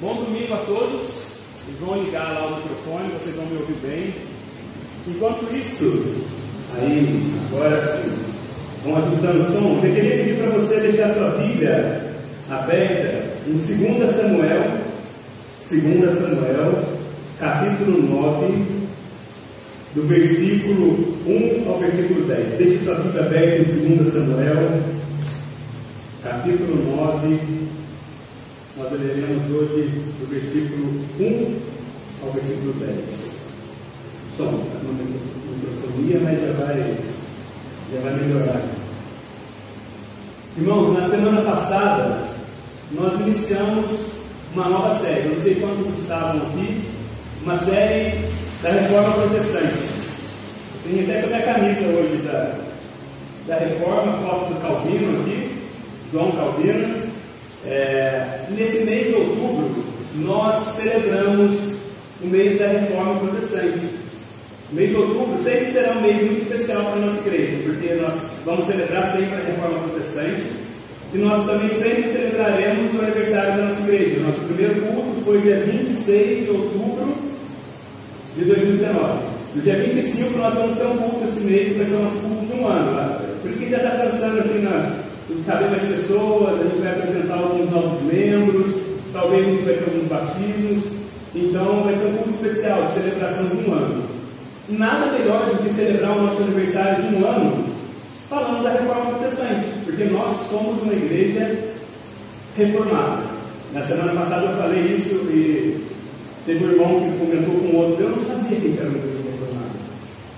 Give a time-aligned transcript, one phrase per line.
[0.00, 1.08] Bom domingo a todos.
[1.66, 4.14] Eles vão ligar lá o microfone, vocês vão me ouvir bem.
[5.08, 6.14] Enquanto isso,
[6.76, 8.12] aí, agora sim,
[8.84, 9.84] vão ajustando o som.
[9.84, 12.14] Eu queria pedir para você deixar sua Bíblia
[12.48, 14.78] aberta em 2 Samuel,
[15.68, 16.84] 2 Samuel,
[17.40, 18.64] capítulo 9,
[19.96, 22.56] do versículo 1 ao versículo 10.
[22.56, 24.80] Deixe sua Bíblia aberta em 2 Samuel,
[26.22, 27.68] capítulo 9
[28.78, 29.90] nós leremos hoje
[30.20, 31.56] do versículo 1
[32.22, 32.94] ao versículo 10.
[34.36, 36.96] Som, uma microfonia, mas já vai,
[37.92, 38.62] já vai melhorar.
[40.56, 42.22] Irmãos, na semana passada,
[42.92, 44.00] nós iniciamos
[44.54, 45.26] uma nova série.
[45.26, 46.80] Eu não sei quantos estavam aqui,
[47.42, 48.30] uma série
[48.62, 49.74] da Reforma Protestante.
[50.86, 52.54] Eu tenho até a camisa hoje da,
[53.48, 55.56] da Reforma, foto do Calvino aqui,
[56.12, 57.08] João Calvino.
[57.66, 59.84] É, nesse mês de outubro,
[60.16, 61.58] nós celebramos
[62.22, 63.80] o mês da Reforma Protestante.
[64.70, 68.14] O mês de outubro sempre será um mês muito especial para a nossa porque nós
[68.44, 70.42] vamos celebrar sempre a Reforma Protestante
[71.14, 74.20] e nós também sempre celebraremos o aniversário da nossa igreja.
[74.20, 77.14] Nosso primeiro culto foi dia 26 de outubro
[78.36, 79.38] de 2019.
[79.54, 82.60] No dia 25 nós vamos ter um culto esse mês, ser o nosso culto de
[82.60, 83.18] um ano.
[83.40, 85.07] Por isso que já está pensando aqui na,
[85.46, 88.74] caber mais pessoas, a gente vai apresentar alguns novos membros,
[89.12, 90.98] talvez a gente vai ter alguns batismos.
[91.34, 94.04] Então vai ser um culto especial de celebração de um ano.
[94.70, 97.64] Nada melhor do que celebrar o nosso aniversário de um ano
[98.28, 101.58] falando da reforma protestante, porque nós somos uma igreja
[102.56, 103.22] reformada.
[103.72, 105.86] Na semana passada eu falei isso e
[106.44, 108.98] teve um irmão que comentou com outro, eu não sabia que a gente era uma
[108.98, 109.70] igreja reformada.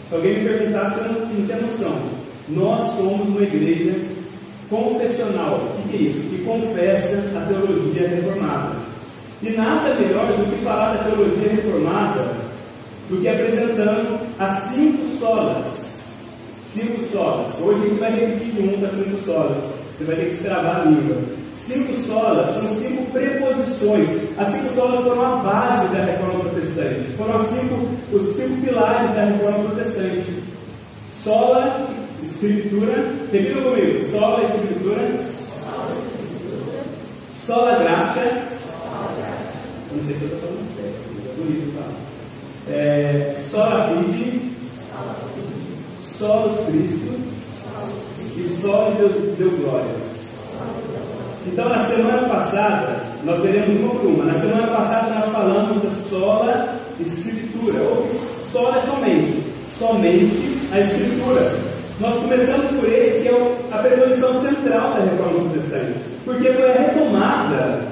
[0.09, 2.21] Se alguém me perguntasse, eu não, não tinha noção.
[2.49, 4.10] Nós somos uma igreja
[4.71, 5.57] confessional.
[5.57, 6.21] O que é isso?
[6.31, 8.77] Que confessa a teologia reformada.
[9.43, 12.51] E nada melhor do que falar da teologia reformada
[13.09, 15.91] do que apresentando as cinco solas.
[16.73, 17.49] Cinco solas.
[17.61, 19.59] Hoje a gente vai repetir de um das cinco solas.
[19.99, 21.17] Você vai ter que travar a língua.
[21.59, 24.09] Cinco solas são cinco preposições.
[24.39, 27.01] As cinco solas foram a base da reforma protestante.
[27.17, 30.43] Foram cinco, os cinco pilares da reforma protestante.
[31.23, 31.90] Sola,
[32.23, 35.21] Escritura, repita comigo: sola Escritura,
[37.47, 38.43] sola graça.
[39.93, 42.11] Não sei se eu estou falando certo, bonito falar.
[42.69, 44.53] É, sola fide,
[46.05, 47.21] solos Cristo
[48.37, 50.11] e só Deus deu glória.
[51.47, 54.25] Então, na semana passada, nós veremos uma por uma.
[54.27, 58.09] Na semana passada, nós falamos da sola Escritura, ou
[58.53, 59.43] sola é somente,
[59.79, 61.70] somente a Escritura.
[62.01, 66.81] Nós começamos por esse, que é a preposição central da reforma protestante, porque foi a
[66.81, 67.83] retomada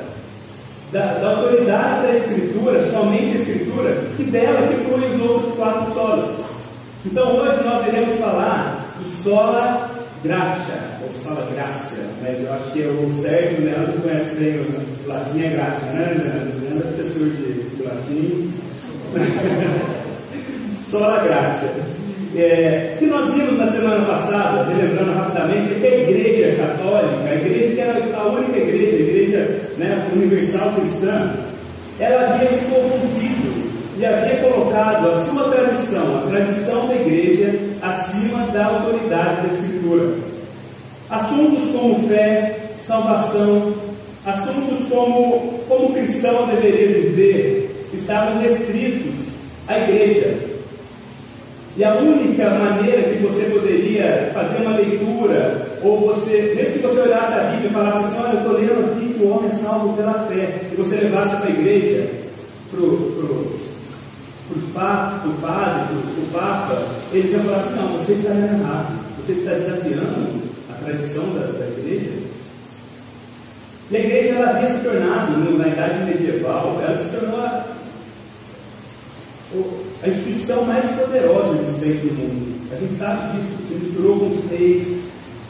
[0.91, 5.93] da, da, autoridade da Escritura, somente a Escritura, e dela que foram os outros quatro
[5.93, 6.31] solas.
[7.05, 9.91] Então hoje nós iremos falar do sola
[10.25, 15.43] graça, ou sola graça, mas eu acho que o Sérgio Leandro conhece bem o latim
[15.43, 16.61] é graça, né, Leandro?
[16.63, 18.55] Leandro é professor de, de latim.
[20.91, 21.88] sola graça.
[22.41, 27.75] É, que nós vimos na semana passada, lembrando rapidamente, que a igreja católica, a igreja
[27.75, 31.33] que era a única igreja, a igreja né, universal cristã,
[31.99, 33.69] ela havia se corrompido
[33.99, 40.15] e havia colocado a sua tradição, a tradição da igreja, acima da autoridade da Escritura.
[41.11, 42.57] Assuntos como fé,
[42.87, 43.75] salvação,
[44.25, 49.27] assuntos como como o cristão deveria viver, estavam restritos
[49.67, 50.48] à igreja,
[51.79, 57.01] e a única maneira que você poderia fazer uma leitura, ou você, mesmo que você
[57.03, 59.55] olhasse a Bíblia e falasse assim, olha, eu estou lendo aqui que o homem é
[59.55, 62.11] salvo pela fé, e você levasse para a igreja,
[62.73, 62.99] para o
[65.41, 70.43] padre, para o Papa, eles iam falar assim, não, você está errado, você está desafiando
[70.71, 72.11] a tradição da, da igreja.
[73.93, 77.78] E a igreja ela havia se tornado, na idade medieval, ela se tornou
[80.03, 82.69] a instituição mais poderosa existente no mundo.
[82.71, 84.87] A gente sabe disso, se misturou com os reis,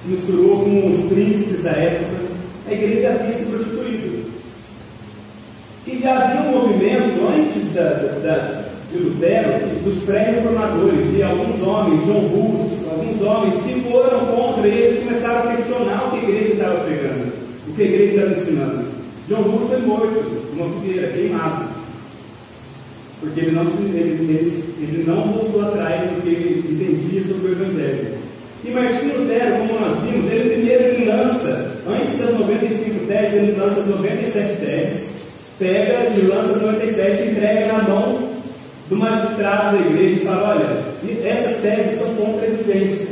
[0.03, 2.29] se misturou com os príncipes da época.
[2.69, 4.29] A igreja havia se prostituído.
[5.87, 7.91] E já havia um movimento antes da,
[8.23, 14.69] da, de Lutero, dos pré-reformadores, de alguns homens, João Hus, alguns homens que foram contra
[14.69, 17.33] eles, começaram a questionar o que a igreja estava pregando,
[17.67, 18.85] o que a igreja estava ensinando.
[19.29, 21.77] João Hus foi morto numa fogueira, queimado.
[23.28, 27.52] Porque ele não, ele, ele, ele não voltou atrás do que ele entendia sobre o
[27.52, 28.19] Evangelho.
[28.64, 33.60] E Martinho Lutero, como nós vimos, ele primeiro ele lança, antes das 95 teses, ele
[33.60, 35.08] lança as 97 teses,
[35.58, 38.28] pega e lança 97 e entrega na mão
[38.88, 43.08] do magistrado da igreja e fala: olha, essas teses são contra a indulgência.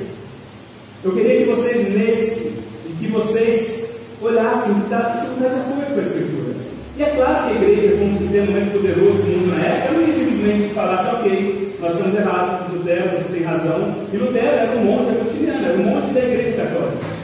[1.05, 2.53] Eu queria que vocês lessem
[2.89, 3.85] e que vocês
[4.21, 6.55] olhassem que tá, isso não está de acordo com a Escritura.
[6.99, 9.93] E é claro que a igreja, como o sistema mais poderoso do mundo na época,
[9.93, 13.95] não ia simplesmente falasse: ok, nós estamos errados, Lutero, você tem razão.
[14.13, 17.17] E Lutero era um monge agostiniano, era um monge da igreja católica.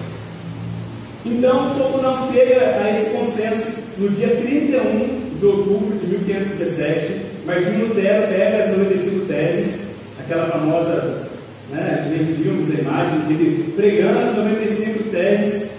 [1.24, 3.66] Então, como não chega a esse consenso
[3.98, 9.80] no dia 31 de outubro de 1517, Martinho Lutero pega as 95 teses,
[10.20, 11.26] aquela famosa,
[11.70, 15.70] né, a gente vê filmes, a imagem dele pregando as 95 teses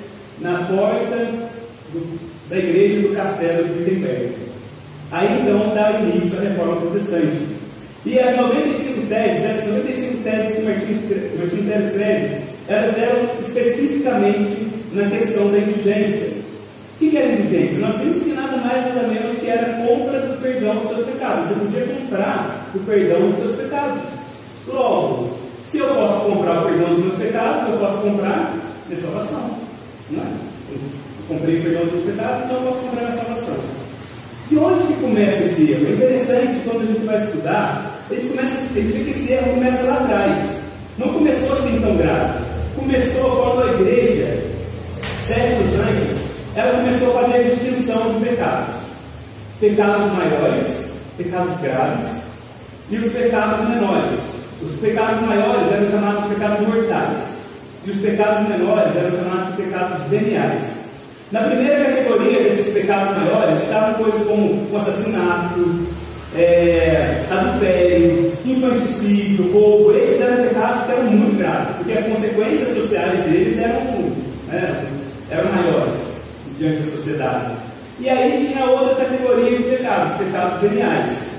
[0.41, 1.29] na porta
[1.93, 4.52] do, da igreja do castelo de Wittenberg.
[5.13, 7.37] Aí então dá início à reforma protestante.
[8.03, 12.37] E as 95 teses, as 95 teses que Martinho Lutero escreve,
[12.67, 16.29] elas eram especificamente na questão da indulgência.
[16.95, 17.77] O que era indulgência?
[17.77, 21.05] Nós vimos que nada mais nada menos que era a compra do perdão dos seus
[21.05, 21.47] pecados.
[21.47, 24.01] Você podia comprar o perdão dos seus pecados.
[24.67, 25.37] Logo,
[25.67, 28.55] se eu posso comprar o perdão dos meus pecados, eu posso comprar
[28.89, 29.57] minha salvação.
[30.09, 30.27] Não é?
[30.71, 30.79] Eu
[31.27, 33.82] comprei o perdão dos meus pecados, então eu posso comprar minha salvação.
[34.49, 35.87] De onde que começa esse erro?
[35.87, 39.53] É interessante quando a gente vai estudar, a gente, começa, a vê que esse erro
[39.53, 40.49] começa lá atrás.
[40.97, 42.43] Não começou assim tão grave.
[42.75, 44.43] Começou quando a igreja,
[45.25, 46.23] séculos antes,
[46.55, 48.75] ela começou a fazer a distinção de pecados:
[49.59, 52.23] pecados maiores, pecados graves
[52.89, 54.19] e os pecados menores.
[54.61, 57.17] Os pecados maiores eram chamados de pecados mortais
[57.85, 60.82] e os pecados menores eram chamados de pecados veniais.
[61.33, 65.79] Na primeira categoria desses pecados maiores estavam coisas como o assassinato,
[66.35, 69.97] é, adultério, infanticídio, roubo.
[69.97, 74.11] Esses eram pecados que eram muito graves, porque as consequências sociais deles eram,
[74.47, 74.85] né,
[75.31, 76.01] eram maiores
[76.59, 77.51] diante da sociedade.
[77.99, 81.31] E aí tinha outra categoria de pecados, pecados veniais.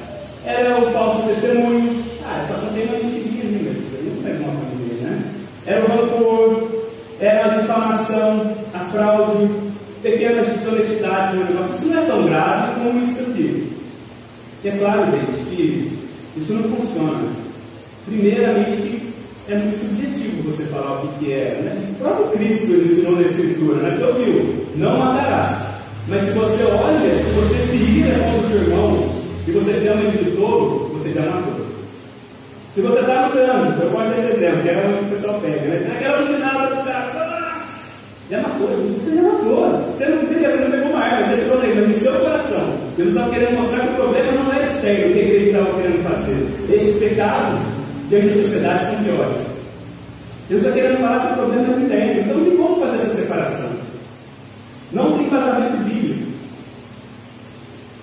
[0.45, 2.03] Era o falso testemunho.
[2.27, 5.23] Ah, só contei uma mentirinha, isso aí não é uma família, né?
[5.65, 6.69] Era o rancor,
[7.21, 9.65] era a difamação, a fraude,
[10.05, 11.75] pequenas desonestidades no negócio.
[11.77, 13.73] Isso não é tão grave como isso aqui.
[14.63, 15.99] E é claro, gente, que
[16.37, 17.27] isso não funciona.
[18.07, 19.03] Primeiramente,
[19.49, 21.59] é muito subjetivo você falar o que, é.
[21.63, 21.75] Né?
[21.93, 23.97] O próprio Cristo ensinou na Escritura, né?
[23.97, 24.67] Você ouviu?
[24.77, 25.69] Não matarás.
[26.07, 29.09] Mas se você olha, se você se ira contra o seu irmão
[29.49, 31.65] e você chama ele de tolo, você já matou.
[32.75, 35.41] Se você está no trânsito, eu posso dar esse exemplo, que é onde o pessoal
[35.41, 35.79] pega, né?
[35.79, 36.93] Do cara, já matou, já.
[39.97, 42.77] Você não queria, você não pegou uma arma, você pegou mas no seu coração.
[42.97, 46.03] Deus estava querendo mostrar que o problema não era externo, o que igreja estava querendo
[46.03, 46.75] fazer.
[46.75, 47.61] Esses pecados
[48.09, 49.47] diante da sociedade são piores.
[50.49, 52.21] Deus está querendo falar que o problema é interno.
[52.21, 53.71] Então tem como fazer essa separação.
[54.93, 56.33] Não tem casamento bíblico.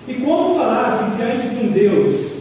[0.08, 2.32] E como falar que diante de um Deus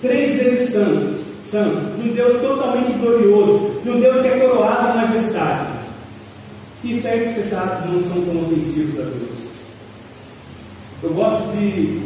[0.00, 1.20] três vezes santo,
[1.50, 5.66] santo, de um Deus totalmente glorioso, de um Deus que é coroado na majestade,
[6.90, 9.40] que certos pecados não são tão ofensivos a Deus?
[11.04, 12.02] Eu gosto de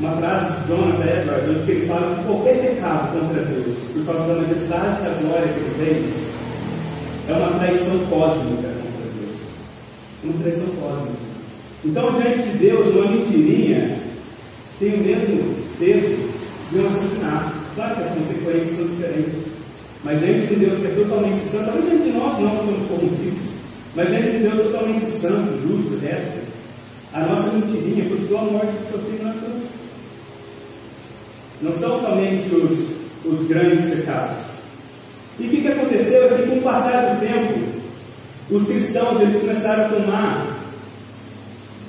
[0.00, 4.34] uma frase de Jonathan Edwards, que ele fala que qualquer pecado contra Deus, por causa
[4.34, 9.36] da majestade da glória que ele tem, é uma traição cósmica contra Deus.
[10.24, 11.24] Uma traição cósmica.
[11.84, 13.98] Então, diante de Deus, uma mentirinha
[14.80, 16.16] tem o mesmo peso
[16.72, 17.52] de um assassinato.
[17.76, 19.54] Claro que as consequências são diferentes.
[20.02, 23.53] Mas diante de Deus que é totalmente santo, também diante de nós não somos corrompidos,
[23.94, 26.38] mas diante de Deus totalmente santo, justo, reto,
[27.12, 29.64] a nossa mentirinha custou a morte do seu filho na cruz.
[31.62, 34.38] Não são somente os, os grandes pecados.
[35.38, 37.60] E o que, que aconteceu é que com o passar do tempo,
[38.50, 40.46] os cristãos eles começaram a tomar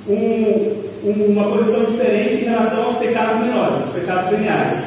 [0.07, 4.85] um, um, uma posição diferente em relação aos pecados menores, os pecados veniais.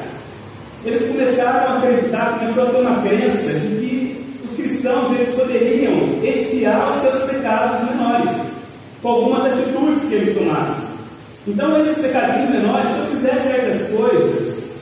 [0.84, 5.87] Eles começaram a acreditar, começou a ter uma crença de que os cristãos eles poderiam
[6.28, 8.32] espiar os seus pecados menores
[9.02, 10.84] com algumas atitudes que eles tomassem.
[11.46, 14.78] Então, esses pecadinhos menores, se eu fizer certas coisas,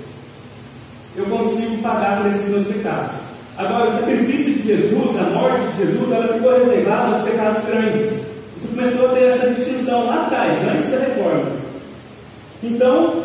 [1.17, 3.13] eu consigo pagar por esses meus pecados.
[3.57, 8.11] Agora, o sacrifício de Jesus, a morte de Jesus, ela ficou reservada aos pecados grandes.
[8.11, 11.53] Isso começou a ter essa distinção lá atrás, antes da reforma.
[12.63, 13.23] Então,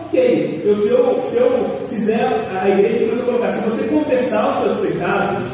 [0.00, 4.62] ok, eu, se, eu, se eu fizer, a igreja começou colocar, se você confessar os
[4.62, 5.44] seus pecados,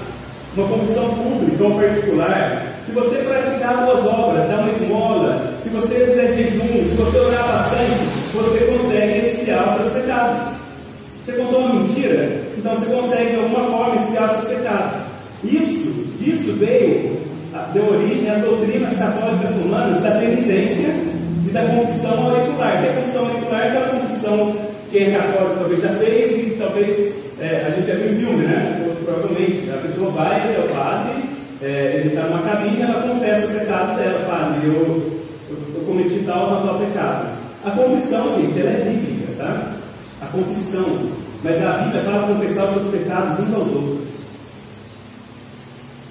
[0.57, 5.95] uma confissão pública ou particular, se você praticar boas obras, dar uma esmola, se você
[5.95, 10.43] fizer jejum, se você orar bastante, você consegue expiar os seus pecados.
[11.25, 14.99] Você contou uma mentira, então você consegue de alguma forma expiar os seus pecados.
[15.43, 17.19] Isso, disso veio,
[17.73, 20.89] deu origem às doutrinas católicas romanas da penitência
[21.47, 22.81] e da confissão auricular.
[22.81, 23.45] Que a confissão auricular
[24.25, 24.57] confissão,
[24.95, 28.95] quem é católico talvez já fez e talvez é, a gente já viu filme, né?
[29.05, 29.69] Provavelmente.
[29.75, 31.25] A pessoa vai até o padre,
[31.61, 35.21] é, ele está numa cabine, ela confessa o pecado dela, padre, eu,
[35.51, 37.37] eu, cometi tal ou tal pecado.
[37.65, 39.73] A confissão, gente, ela é bíblica, tá?
[40.23, 41.11] A confissão.
[41.43, 44.09] Mas a Bíblia fala confessar os seus pecados uns aos outros.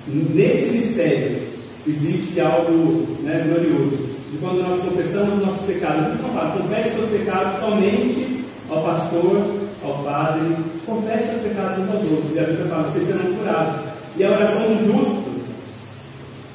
[0.07, 1.41] Nesse mistério
[1.87, 4.09] existe algo né, glorioso.
[4.33, 8.32] E quando nós confessamos os nossos pecados, a Bíblia não fala, confesse seus pecados somente
[8.69, 10.55] ao pastor, ao padre,
[10.85, 12.35] confesse seus pecados uns aos outros.
[12.35, 13.75] E a Bíblia fala, vocês serão curados.
[14.17, 15.23] E a oração do justo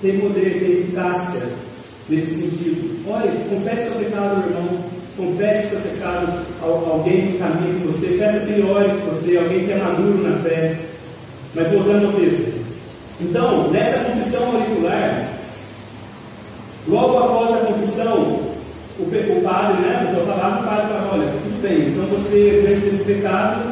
[0.00, 1.42] tem poder, tem eficácia
[2.08, 3.04] nesse sentido.
[3.08, 4.84] Olha, confesse seu pecado, irmão,
[5.16, 9.66] confesse seu pecado a alguém que caminha com você, peça que ore com você, alguém
[9.66, 10.78] que é maduro na fé.
[11.54, 12.58] Mas voltando ao texto.
[13.20, 15.28] Então, nessa confissão auricular,
[16.86, 18.37] logo após a confissão,
[18.98, 22.64] o, o padre, né, a pessoa falava, o padre falava, olha, tudo bem, então você,
[22.66, 23.62] diante desse pecado,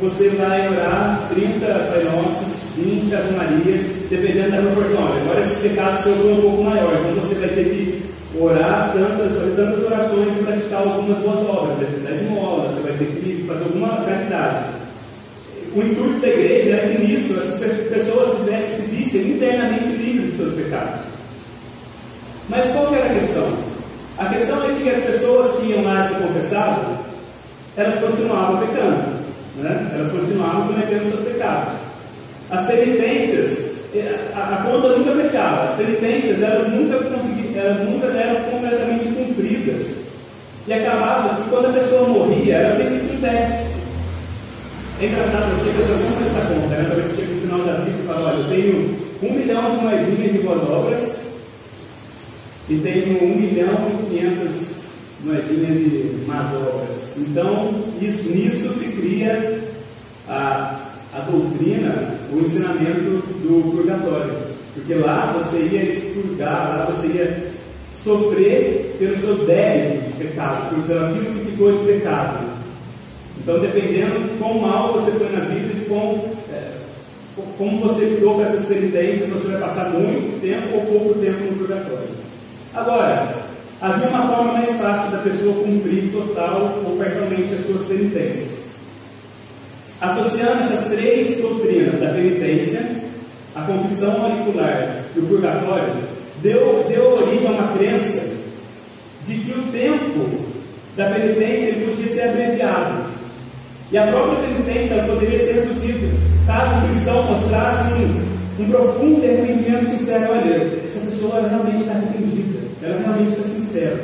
[0.00, 5.04] você vai orar 30 Pai Nossos, 20 Ave Marias, dependendo da proporção.
[5.04, 8.02] Olha, agora esse pecado seu foi um pouco maior, então você vai ter que
[8.40, 13.44] orar tantas, tantas orações e praticar algumas boas obras, das esmolas, você vai ter que
[13.46, 14.64] fazer alguma caridade.
[15.74, 18.38] O intuito da igreja era que nisso essas pessoas
[18.76, 21.00] se vissem internamente livres dos seus pecados.
[22.48, 23.61] Mas qual era a questão?
[24.18, 26.98] A questão é que as pessoas que iam lá se confessavam,
[27.76, 29.02] elas continuavam pecando,
[29.56, 29.90] né?
[29.94, 31.72] elas continuavam cometendo seus pecados.
[32.50, 38.50] As penitências, eh, a, a conta nunca fechava, as penitências elas nunca, elas nunca eram
[38.50, 40.02] completamente cumpridas.
[40.68, 43.72] E acabava que quando a pessoa morria, ela sempre tinha um déficit.
[45.00, 46.86] É engraçado, porque a pessoa não essa conta, né?
[46.88, 50.32] Talvez chega no final da vida e fala, olha, eu tenho um milhão de moedinhas
[50.32, 51.21] de boas obras
[52.68, 54.82] e tenho um milhão e quinhentas
[55.24, 57.14] moedinhas de más obras.
[57.16, 59.60] Então, isso, nisso se cria
[60.28, 60.80] a,
[61.12, 64.52] a doutrina, o ensinamento do purgatório.
[64.74, 67.52] Porque lá você ia expurgar, lá você ia
[68.02, 72.52] sofrer pelo seu débito de pecado, pelo aquilo que ficou de pecado.
[73.38, 76.70] Então, dependendo de quão mal você foi na vida, de quão, é,
[77.58, 81.58] como você lidou com essas penitências, você vai passar muito tempo ou pouco tempo no
[81.58, 82.21] purgatório.
[82.74, 83.34] Agora,
[83.80, 88.62] havia uma forma mais fácil da pessoa cumprir total ou parcialmente as suas penitências.
[90.00, 92.84] Associando essas três doutrinas da penitência,
[93.54, 95.94] a confissão auricular e o purgatório,
[96.42, 98.26] deu, deu origem a uma crença
[99.26, 100.52] de que o tempo
[100.96, 103.04] da penitência podia ser abreviado.
[103.90, 106.08] E a própria penitência poderia ser reduzida
[106.46, 110.32] caso o cristão mostrasse um, um profundo arrependimento sincero.
[110.32, 113.96] Olha, essa pessoa realmente está arrependida, ela realmente está sincera.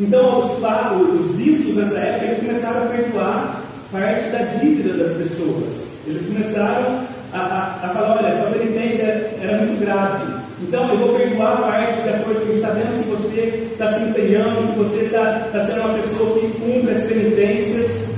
[0.00, 5.84] Então, os, os bispos nessa época eles começaram a perdoar parte da dívida das pessoas.
[6.06, 7.00] Eles começaram
[7.32, 9.04] a, a, a falar: olha, essa penitência
[9.42, 10.42] era muito grave.
[10.62, 13.92] Então eu vou perdoar parte da coisa que a gente está vendo que você está
[13.92, 18.08] se empenhando, que você está tá sendo uma pessoa que cumpre as penitências.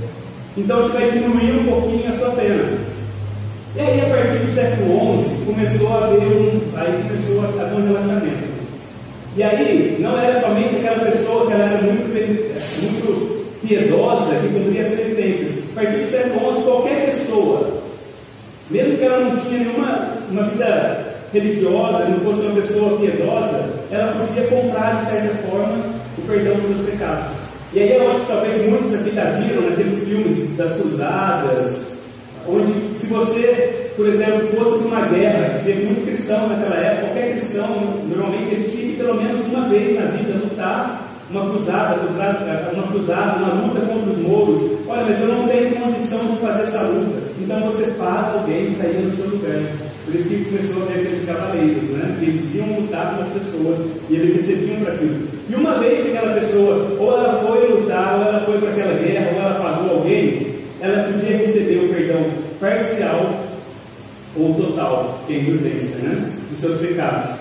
[0.57, 2.79] Então a gente vai diminuir um pouquinho a sua pena.
[3.75, 7.75] E aí, a partir do século XI, começou a haver um, aí começou a ter
[7.75, 8.57] um relaxamento.
[9.37, 14.83] E aí, não era somente aquela pessoa que ela era muito, muito piedosa que cumpria
[14.83, 15.65] as penitências.
[15.71, 17.83] A partir do século XI, qualquer pessoa,
[18.71, 24.27] mesmo que ela não tinha nenhuma uma vida religiosa, não fosse uma pessoa piedosa, ela
[24.27, 25.85] podia comprar, de certa forma,
[26.19, 27.27] o perdão dos seus pecados.
[27.73, 31.87] E aí eu acho que talvez muitos aqui já viram naqueles filmes das cruzadas,
[32.49, 37.33] onde se você, por exemplo, fosse uma guerra, que teve muitos cristãos naquela época, qualquer
[37.33, 37.69] cristão,
[38.09, 41.97] normalmente ele tinha que pelo menos uma vez na vida lutar uma cruzada,
[42.73, 44.71] uma cruzada, uma luta contra os mouros.
[44.87, 47.23] Olha, mas eu não tenho condição de fazer essa luta.
[47.41, 49.63] Então você paga alguém que está indo no seu lugar.
[50.05, 52.17] Por isso que começou a ter aqueles cavaleiros, né?
[52.21, 55.27] Que eles iam lutar com as pessoas e eles recebiam para aquilo.
[55.51, 58.93] E uma vez que aquela pessoa, ou ela foi lutar, ou ela foi para aquela
[58.93, 62.23] guerra, ou ela pagou alguém, ela podia receber o perdão
[62.61, 63.46] parcial
[64.39, 66.31] ou total, que é indulgência, né?
[66.51, 67.37] Dos seus pecados.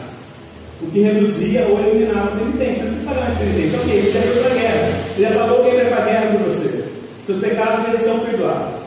[0.82, 2.84] O que reduzia ou eliminava a penitência.
[2.84, 3.80] Não precisa pagar penitência.
[3.80, 4.92] Ok, você já foi para a guerra.
[5.16, 6.84] Você já pagou quem vai para a guerra por você.
[7.26, 8.86] Seus pecados já estão perdoados.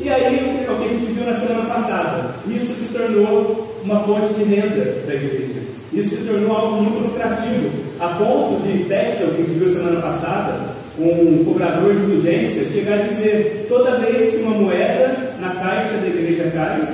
[0.00, 2.34] E aí, é o que a gente viu na semana passada.
[2.48, 5.60] Isso se tornou uma fonte de renda da igreja.
[5.92, 7.70] Isso se tornou algo muito lucrativo.
[8.00, 10.54] A ponto de Texas, que a gente viu semana passada,
[10.98, 16.06] um cobrador de indulgência chegar a dizer: toda vez que uma moeda na caixa da
[16.06, 16.86] igreja cai,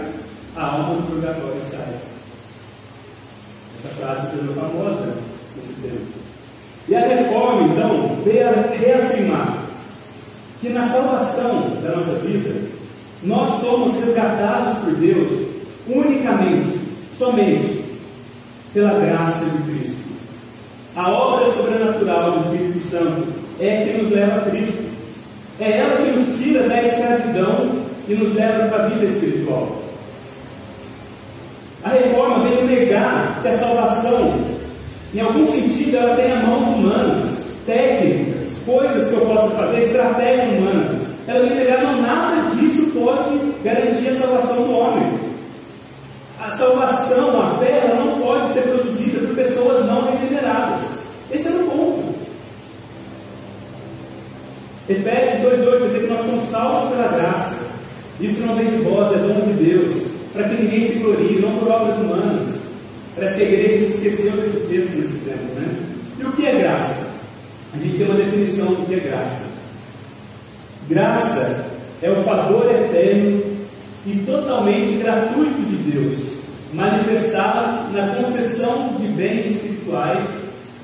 [0.56, 1.94] a alma do purgatório sai.
[3.78, 5.14] Essa frase se tornou famosa
[5.56, 6.06] nesse tempo.
[6.87, 9.58] E a reforma, então, veio a reafirmar
[10.61, 12.54] que na salvação da nossa vida,
[13.25, 15.49] nós somos resgatados por Deus
[15.88, 16.78] unicamente,
[17.18, 17.84] somente,
[18.73, 20.04] pela graça de Cristo.
[20.94, 23.26] A obra sobrenatural do Espírito Santo
[23.58, 24.84] é que nos leva a Cristo.
[25.58, 29.84] É ela que nos tira da escravidão e nos leva para a vida espiritual.
[31.84, 34.40] A reforma veio negar que a salvação,
[35.14, 40.99] em algum sentido, ela tenha mãos humanas, técnicas, coisas que eu posso fazer, estratégia humana.
[41.26, 45.12] Ela negar, não, nada disso pode garantir a salvação do homem.
[46.40, 50.84] A salvação, a fé, ela não pode ser produzida por pessoas não regeneradas.
[51.30, 52.14] Esse é o ponto.
[54.88, 57.56] Efésios 2,8 diz que nós somos salvos pela graça.
[58.18, 61.58] Isso não vem de vós, é dom de Deus para que ninguém se glorie, não
[61.58, 62.49] por obras humanas.
[63.14, 65.76] Parece que a igreja se esqueceu desse texto nesse tempo, né?
[66.18, 67.06] E o que é graça?
[67.73, 69.44] A gente tem uma definição do que é graça.
[70.88, 71.64] Graça
[72.02, 73.42] é o favor eterno
[74.06, 76.18] e totalmente gratuito de Deus,
[76.75, 80.25] manifestado na concessão de bens espirituais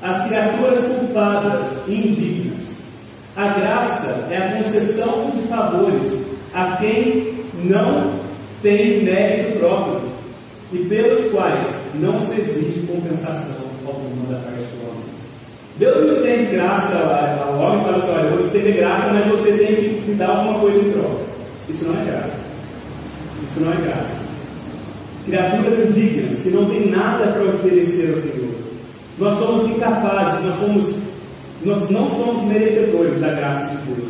[0.03, 2.65] às criaturas culpadas e indignas.
[3.37, 6.23] A graça é a concessão de favores
[6.55, 7.35] a quem
[7.65, 8.15] não
[8.63, 10.01] tem mérito próprio
[10.73, 15.05] e pelos quais não se exige compensação alguma da parte do homem.
[15.79, 16.97] Deus não estende graça
[17.43, 20.15] ao homem e fala assim: olha, eu vou estender graça, mas você tem que me
[20.15, 21.25] dar alguma coisa em troca.
[21.69, 22.41] Isso não é graça.
[23.51, 24.21] Isso não é graça.
[25.25, 28.55] Criaturas indignas que não têm nada para oferecer ao Senhor.
[29.19, 30.95] Nós somos incapazes, nós somos,
[31.63, 34.09] nós não somos merecedores da graça de Deus.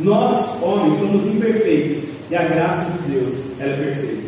[0.00, 4.19] Nós, homens, somos imperfeitos e a graça de Deus é perfeita.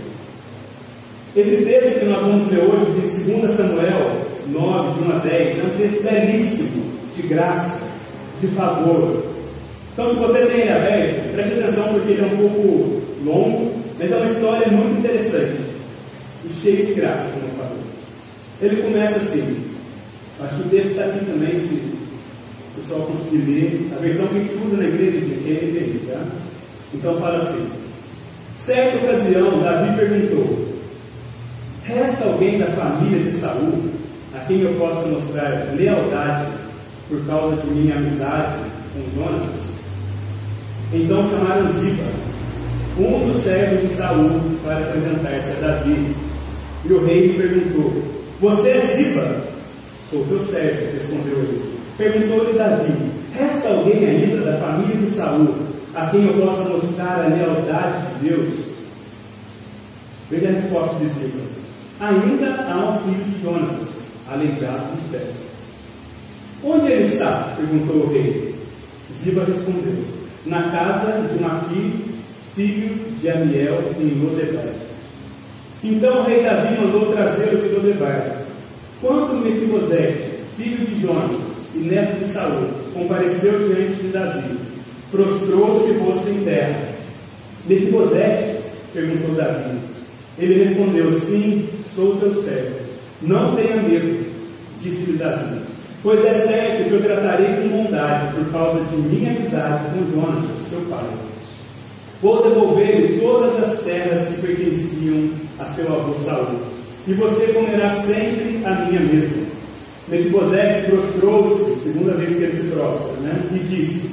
[1.35, 5.59] Esse texto que nós vamos ler hoje, de 2 Samuel 9, de 1 a 10,
[5.59, 6.83] é um texto belíssimo,
[7.17, 7.81] de graça,
[8.41, 9.25] de favor.
[9.93, 14.13] Então, se você tem ele aberto, preste atenção porque ele é um pouco longo, mas
[14.13, 15.61] é uma história muito interessante
[16.45, 17.83] e cheia de graça, como eu falei.
[18.61, 19.57] Ele começa assim,
[20.41, 24.37] acho que o texto está aqui também, se o pessoal conseguir ler, a versão que
[24.37, 26.21] a gente usa na igreja de quem tá?
[26.95, 27.69] Então fala assim.
[28.59, 30.62] Certa ocasião, Davi perguntou:
[31.85, 33.91] Resta alguém da família de Saul
[34.35, 36.47] a quem eu possa mostrar lealdade
[37.09, 38.55] por causa de minha amizade
[38.95, 39.51] com Jonas?
[40.93, 42.05] Então chamaram Ziba,
[42.99, 46.15] um dos servos de Saul, para apresentar-se a Davi.
[46.85, 48.03] E o rei lhe perguntou:
[48.41, 49.41] Você é Ziba?
[50.09, 51.79] Sou teu servo, respondeu ele.
[51.99, 52.93] Perguntou-lhe Davi:
[53.37, 55.53] Resta alguém ainda da família de Saul
[55.95, 58.55] a quem eu possa mostrar a lealdade de Deus?
[60.31, 61.52] Veja a resposta de Ziba.
[62.03, 63.89] Ainda há um filho de Jonas,
[64.29, 65.53] aleijado dos pés.
[66.65, 67.55] Onde ele está?
[67.57, 68.57] perguntou o rei.
[69.23, 70.03] Ziba respondeu:
[70.45, 72.05] Na casa de Maqui,
[72.57, 74.75] filho de Amiel, em Lodebar.
[75.85, 78.47] Então o rei Davi mandou trazê-lo de Lodebar.
[79.01, 81.41] Quando Mefibosete, filho de Jonas
[81.73, 84.59] e neto de Saul, compareceu diante de Davi,
[85.13, 86.83] prostrou-se rosto em terra.
[87.65, 88.59] Mefibosete?
[88.93, 89.79] perguntou Davi.
[90.37, 92.81] Ele respondeu: Sim, sou teu servo.
[93.23, 94.25] Não tenha medo,
[94.81, 95.61] disse-lhe Davi.
[96.03, 100.69] Pois é certo que eu tratarei com bondade por causa de minha amizade com Jonas,
[100.69, 101.07] seu pai.
[102.21, 106.59] Vou devolver-lhe todas as terras que pertenciam a seu avô Saul,
[107.07, 109.43] e você comerá sempre a minha mesa.
[110.09, 113.41] Mefibosete prostrou-se, segunda vez que ele se prostra, né?
[113.53, 114.11] e disse: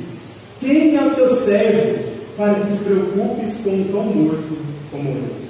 [0.60, 2.00] quem é o teu servo
[2.36, 4.58] para que te preocupes com um tão morto
[4.92, 5.49] como eu?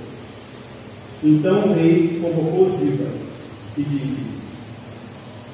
[1.24, 3.08] Então o rei convocou Ziba
[3.78, 4.24] e disse: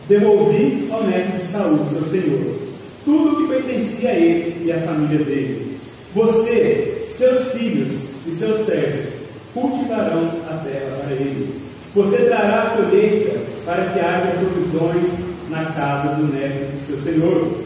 [0.08, 2.56] Devolvi ao neto de Saúl, seu senhor,
[3.04, 5.78] tudo o que pertencia a ele e à família dele.
[6.14, 7.92] Você, seus filhos
[8.28, 9.14] e seus servos
[9.54, 11.62] cultivarão a terra para ele.
[11.94, 15.12] Você trará a colheita para que haja provisões
[15.50, 17.66] na casa do neto de seu senhor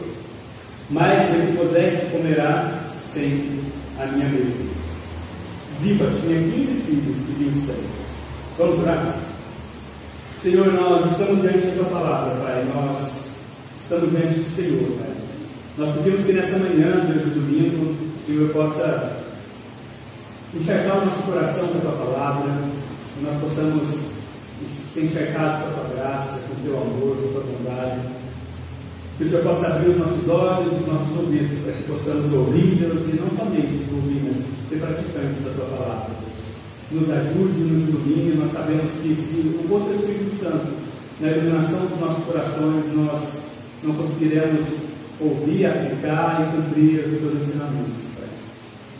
[0.90, 2.80] mas Mefibosete comerá
[3.12, 3.60] sempre
[3.98, 4.79] a minha mesa.
[5.80, 7.84] Ziba tinha 15 filhos e 20 servos.
[8.58, 9.16] Vamos orar?
[10.42, 12.66] Senhor, nós estamos diante da tua palavra, Pai.
[12.74, 13.08] Nós
[13.82, 15.14] estamos diante do Senhor, Pai.
[15.78, 19.22] Nós pedimos que nessa manhã, durante o domingo, o Senhor possa
[20.54, 22.50] enxergar o nosso coração com a tua palavra,
[23.14, 23.82] que nós possamos
[24.92, 28.19] ser enxergados com a tua graça, com o teu amor, com a tua bondade.
[29.20, 32.80] Que o Senhor possa abrir os nossos olhos os nossos ouvidos para que possamos ouvir,
[32.80, 36.16] e não somente ouvir, mas ser praticantes da tua palavra.
[36.90, 38.40] Nos ajude, nos ilumine.
[38.40, 40.72] Nós sabemos que se o outro Espírito Santo,
[41.20, 43.20] na iluminação dos nossos corações, nós
[43.84, 44.64] não conseguiremos
[45.20, 48.08] ouvir, aplicar e cumprir os seus ensinamentos.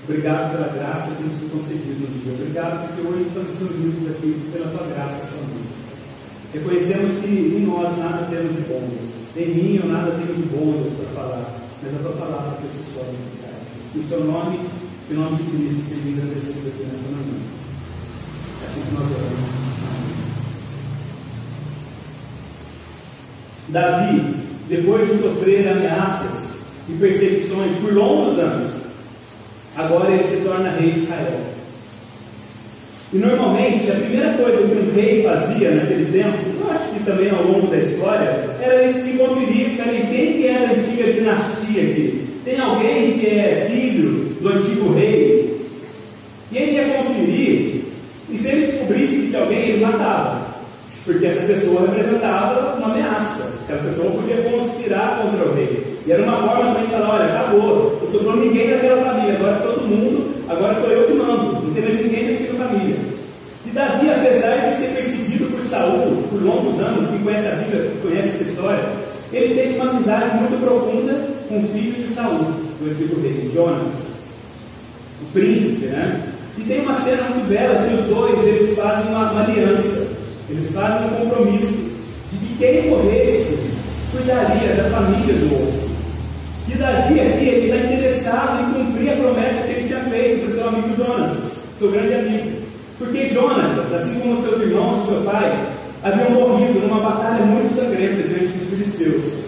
[0.04, 2.34] Obrigado pela graça que nos foi concedida no dia.
[2.36, 5.72] Obrigado porque hoje estamos reunidos aqui pela tua graça somente.
[6.52, 9.19] Reconhecemos que em nós nada temos de bom, Deus.
[9.36, 12.92] Em mim eu nada tenho de bom, para falar, mas a tua palavra que te
[12.92, 13.04] só
[13.92, 14.58] Que o seu nome,
[15.06, 17.38] que o nome de Cristo seja engrandecido aqui nessa manhã.
[18.60, 19.60] É assim que nós oramos.
[23.68, 24.34] Davi,
[24.68, 28.72] depois de sofrer ameaças e perseguições por longos anos,
[29.76, 31.40] agora ele se torna rei de Israel.
[33.12, 36.59] E normalmente a primeira coisa que um rei fazia naquele tempo,
[37.00, 40.72] que também ao longo da história, era isso de conferir para quem que era a
[40.72, 42.28] antiga dinastia aqui.
[42.44, 45.60] Tem alguém que é filho do antigo rei?
[46.52, 47.84] E ele ia conferir,
[48.30, 50.50] e se ele descobrisse que tinha alguém, ele matava.
[51.04, 53.50] Porque essa pessoa representava uma ameaça.
[53.64, 55.98] Aquela pessoa podia conspirar contra o rei.
[56.06, 59.86] E era uma forma gente falar, olha, acabou, não sobrou ninguém daquela família, agora todo
[59.86, 62.96] mundo, agora sou eu que mando, não tem mais ninguém da antiga família.
[63.66, 65.29] E Davi, apesar de ser perseguido
[65.70, 68.84] Saul por longos anos, quem conhece a Bíblia, conhece essa história,
[69.32, 71.14] ele teve uma amizade muito profunda
[71.48, 72.38] com o filho de Saul,
[72.80, 74.10] do antigo rei, Jonas,
[75.22, 76.20] o príncipe, né?
[76.58, 80.06] E tem uma cena muito bela que os dois eles fazem uma, uma aliança,
[80.48, 81.90] eles fazem um compromisso
[82.32, 83.56] de que quem morresse
[84.10, 85.90] cuidaria da família do outro.
[86.68, 90.50] E Davi aqui ele está interessado em cumprir a promessa que ele tinha feito para
[90.50, 91.38] o seu amigo Jonas,
[91.78, 92.59] seu grande amigo.
[93.00, 95.58] Porque Jonas, assim como seus irmãos e seu pai,
[96.02, 99.40] haviam morrido numa batalha muito sangrenta diante dos filisteus.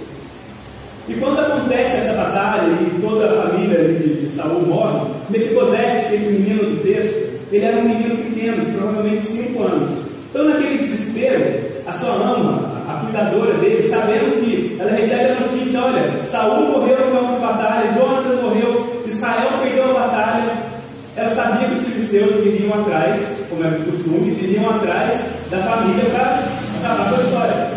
[1.07, 6.33] E quando acontece essa batalha e toda a família de, de Saul morre, Mefibosete, esse
[6.33, 9.91] menino do texto, ele era um menino pequeno, de provavelmente 5 anos.
[10.31, 11.45] Então, naquele desespero,
[11.87, 16.97] a sua ama, a cuidadora dele, sabendo que ela recebe a notícia: olha, Saul morreu
[17.05, 20.73] no campo de batalha, Jonas morreu, Israel perdeu a batalha.
[21.15, 23.32] Ela sabia que os filisteus viriam atrás,
[23.63, 26.45] era de costume, viriam atrás da família para
[26.79, 27.71] acabar com a história.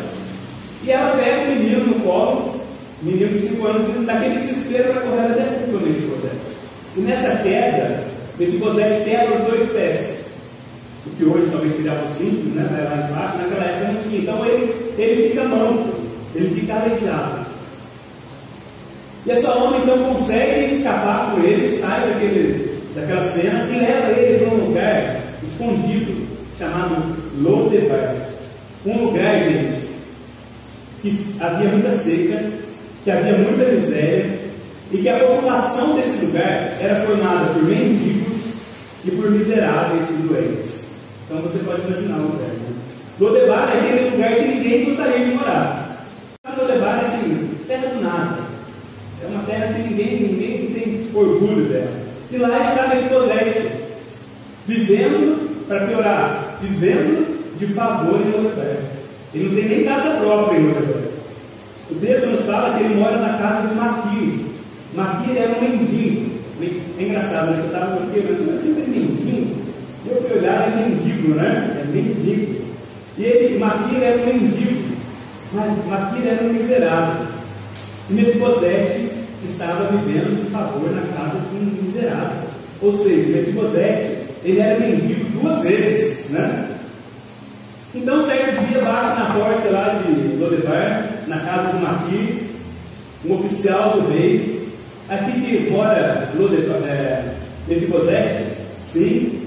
[0.83, 2.61] E ela pega o menino no colo,
[3.01, 6.35] menino de 5 anos, naquele desespero para correr até o Mefibosete.
[6.97, 8.03] E nessa queda,
[8.37, 10.15] Mefibosete quebra os dois pés
[11.05, 12.63] o que hoje talvez seria algo simples, né?
[12.71, 14.21] Lá embaixo, naquela época não tinha.
[14.21, 15.89] Então ele, ele fica manco,
[16.33, 17.45] ele fica aleijado.
[19.25, 24.39] E essa homem então consegue escapar com ele, sai daquele, daquela cena e leva ele
[24.39, 26.27] para um lugar escondido,
[26.57, 28.15] chamado Lodebar.
[28.85, 29.89] Um lugar, gente,
[31.01, 32.43] que havia muita seca,
[33.03, 34.39] que havia muita miséria,
[34.91, 38.37] e que a população desse lugar era formada por mendigos
[39.03, 40.85] e por miseráveis e doentes.
[41.25, 42.47] Então você pode imaginar o lugar.
[42.47, 42.75] Né?
[43.19, 46.05] Lodebar é aquele lugar que ninguém gostaria de morar.
[46.57, 48.39] Lodebar é assim, terra do nada.
[49.23, 52.05] É uma terra que ninguém, ninguém tem orgulho dela.
[52.31, 53.71] E lá está Mefibosete,
[54.67, 55.34] vivendo,
[55.67, 58.77] para piorar, vivendo de favor em Lodebar.
[59.33, 61.01] Ele não tem nem casa própria em Lodebar.
[61.89, 64.39] O texto nos fala que ele mora na casa de Maquir.
[64.95, 66.35] Maquir era um mendigo.
[66.97, 67.59] É engraçado, né?
[67.59, 69.55] Eu estava aquilo, mas sempre mendigo.
[70.07, 71.81] Eu fui olhar, é mendigo, né?
[71.81, 72.65] É mendigo.
[73.17, 74.95] E ele, Maquira era um mendigo,
[75.89, 77.25] Maquira era um miserável.
[78.09, 79.09] E Mefibosete
[79.43, 82.49] estava vivendo de favor na casa de um miserável.
[82.81, 86.69] Ou seja, Mefibosete, ele era mendigo duas vezes, né?
[87.93, 92.43] Então, certo dia, bate na porta lá de Lodebar, na casa do Maquir,
[93.25, 94.67] um oficial do rei,
[95.07, 97.23] aqui que mora Lodebar, é,
[97.67, 98.43] Mefibosete,
[98.91, 99.41] sim,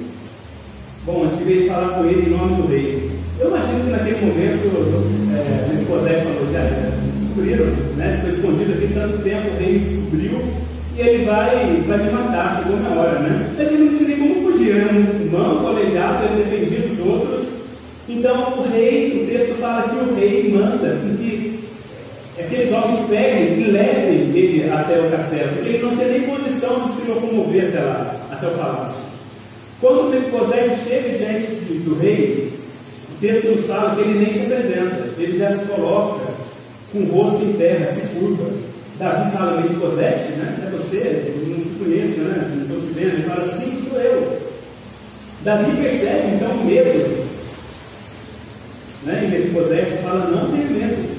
[1.05, 3.11] Bom, a gente veio falar com ele em nome do rei.
[3.41, 4.67] Eu imagino que naquele momento
[5.33, 6.69] é, José falou, já
[7.19, 7.65] descobriram,
[7.97, 8.21] né?
[8.23, 10.43] Foi escondido aqui tanto tempo, o rei descobriu
[10.99, 13.55] e ele vai, vai me matar, chegou na hora, né?
[13.57, 17.47] Mas ele não tinha nem como fugir, era um manco aleijado, ele defendia dos outros.
[18.09, 21.61] Então o rei, o texto fala que o rei manda que
[22.37, 26.81] aqueles homens peguem e levem ele até o castelo, porque ele não tem nem condição
[26.87, 29.03] de se locomover até lá, até o palácio.
[29.81, 31.47] Quando Mefibosete chega diante
[31.85, 32.53] do rei,
[33.13, 36.27] o texto nos fala que ele nem se apresenta, ele já se coloca
[36.93, 38.68] com o rosto em terra, se curva.
[38.99, 40.59] Davi fala Mefibosete, né?
[40.67, 42.51] É você, eu não te conheço, né?
[42.57, 43.15] Não estou te vendo.
[43.15, 44.43] Ele fala, sim, sou eu.
[45.45, 47.29] Davi percebe então o medo.
[49.05, 49.25] Né?
[49.25, 51.19] E Mefibosete fala, não tenha medo.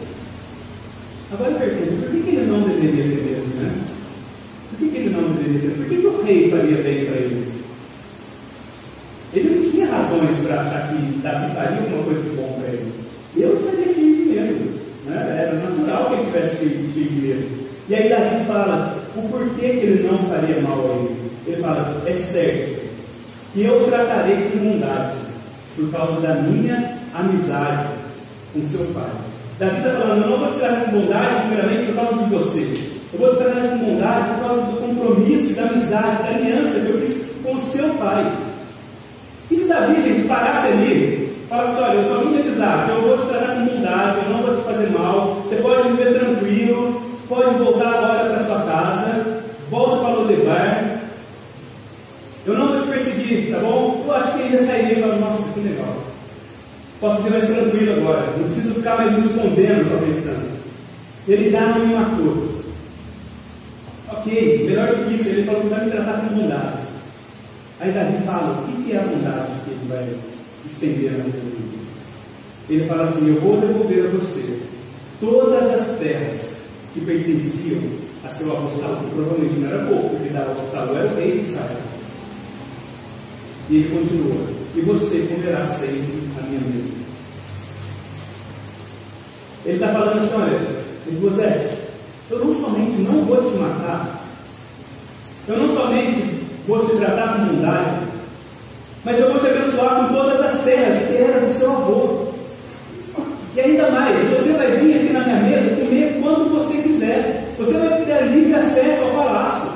[1.31, 3.47] Agora eu pergunto, por que, ele não deveria ter medo?
[3.55, 3.71] Né?
[4.77, 5.77] Por que, ele não deveria ter medo?
[5.77, 7.19] Por que, que o rei faria bem para?
[9.31, 12.91] Ele não tinha razões para achar que Davi faria alguma coisa de bom para ele.
[13.37, 14.79] Eu seria cheio de medo.
[15.05, 15.37] Né?
[15.39, 17.59] Era natural que ele tivesse cheio, cheio de medo.
[17.89, 21.31] E aí Davi fala o porquê que ele não faria mal a ele.
[21.47, 22.79] Ele fala, é certo
[23.53, 25.13] que eu tratarei com bondade
[25.75, 27.87] por causa da minha amizade
[28.53, 29.09] com seu pai.
[29.57, 32.89] Davi está falando, eu não vou te tratar com bondade, primeiramente, por causa de você.
[33.11, 37.01] Eu vou tratar com bondade por causa do compromisso, da amizade, da aliança que eu
[37.01, 38.31] fiz com o seu pai.
[39.51, 43.01] E se Davi, gente, parasse ali, fala assim, olha, eu só vim te avisar eu
[43.01, 47.01] vou te tratar com bondade, eu não vou te fazer mal, você pode viver tranquilo,
[47.27, 50.99] pode voltar agora para sua casa, volta para o Lodebar,
[52.45, 54.03] eu não vou te perseguir, tá bom?
[54.07, 55.95] Eu acho que ele ia sair e falar, nossa, que legal.
[56.99, 60.59] Posso ficar mais tranquilo agora, não preciso ficar mais me escondendo, talvez tanto.
[61.27, 62.59] Ele já não me matou.
[64.11, 66.77] Ok, melhor do que isso, ele falou que vai me tratar com bondade.
[67.79, 70.09] Aí Davi fala, o que é a bondade que ele vai
[70.69, 71.79] estender na vida dele?
[72.69, 74.59] Ele fala assim, eu vou devolver a você
[75.21, 76.57] todas as terras
[76.93, 77.81] que pertenciam
[78.25, 81.15] a seu avô Saul, que provavelmente não era pouco, porque dava avô Saul era o
[81.15, 81.77] rei de Israel.
[83.69, 86.99] E ele continua, e você comerá sempre a minha mesa.
[89.65, 90.59] Ele está falando assim, olha,
[91.21, 91.71] José,
[92.31, 94.23] eu não somente não vou te matar,
[95.47, 96.23] eu não somente
[96.67, 98.07] vou te tratar com bondade,
[99.03, 102.27] mas eu vou te abençoar com todas as terras que era do seu avô.
[103.55, 107.53] E ainda mais, você vai vir aqui na minha mesa comer quando você quiser.
[107.57, 109.69] Você vai ter livre acesso ao palácio.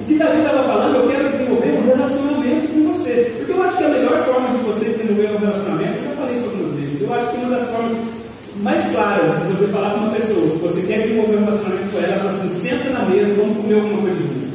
[0.00, 3.32] O que Davi estava falando, eu quero desenvolver um relacionamento com você.
[3.38, 6.36] Porque eu acho que a melhor forma de você desenvolver um relacionamento, eu já falei
[6.36, 7.96] isso algumas vezes, eu acho que uma das formas
[8.62, 11.98] mais claras de você falar com uma pessoa, que você quer desenvolver um relacionamento com
[11.98, 14.48] ela, ela fala assim, senta na mesa, vamos comer alguma coisa junto.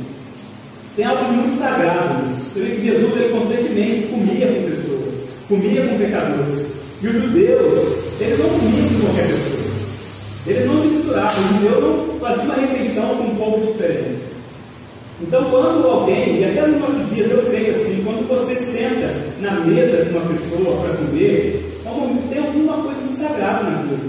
[0.96, 2.42] Tem algo muito sagrado nisso.
[2.54, 5.14] Você vê que Jesus ele constantemente comia com pessoas,
[5.48, 6.68] comia com pecadores.
[7.02, 7.80] E os judeus,
[8.22, 9.64] eles não comiam com qualquer pessoa.
[10.46, 11.44] Eles não se misturavam.
[11.44, 14.22] O judeu não fazia uma refeição com um povo diferente.
[15.22, 19.52] Então, quando alguém, e até nos nossos dias eu creio assim, quando você senta na
[19.62, 21.70] mesa com uma pessoa para comer,
[22.30, 24.00] tem alguma coisa de sagrado naquilo.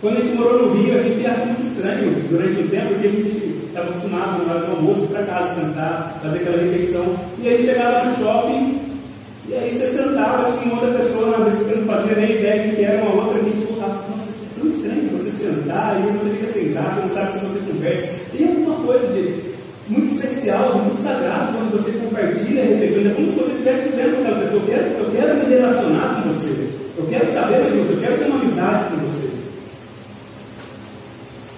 [0.00, 3.06] Quando a gente morou no Rio, a gente acha muito estranho durante o tempo, porque
[3.06, 7.16] a gente estava acostumado na hora do almoço para casa, sentar, fazer aquela refeição.
[7.42, 8.80] E aí chegava no shopping,
[9.48, 12.74] e aí você sentava, tinha uma outra pessoa, uma vez você não fazia nem ideia
[12.74, 16.30] que era uma outra, a gente voltava, nossa, é tão estranho você sentar, e você
[16.36, 18.08] fica sentado, você não sabe se você conversa.
[18.36, 19.48] Tem alguma coisa de
[19.88, 23.10] muito especial, muito sagrado quando você compartilha a refeição.
[23.10, 26.22] É como se você estivesse dizendo para aquela pessoa, eu quero, eu quero me relacionar
[26.22, 29.28] com você, eu quero saber mais de você, eu quero ter uma amizade com você.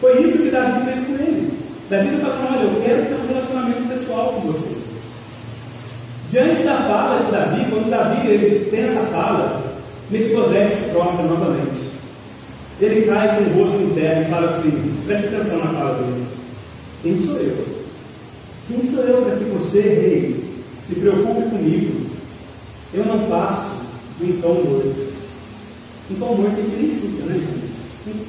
[0.00, 1.50] Foi isso que Davi fez com ele.
[1.90, 4.76] Davi está falando, olha, eu quero ter um relacionamento pessoal com você.
[6.31, 9.61] Diante da fala de Davi, quando Davi ele tem essa fala,
[10.09, 11.90] Mefibosete se prostra novamente.
[12.81, 16.26] Ele cai com o rosto em terra e fala assim, preste atenção na fala dele.
[17.03, 17.66] Quem sou eu?
[18.68, 20.44] Quem sou eu para que você, rei,
[20.87, 22.07] se preocupe comigo?
[22.94, 23.66] Eu não passo
[24.22, 25.12] um cão morto.
[26.20, 27.46] Cão morto a gente nem chuta, né,